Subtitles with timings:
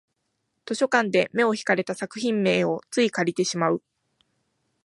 [0.65, 3.83] 図書館で目を引かれた作品名をつい借りてしまう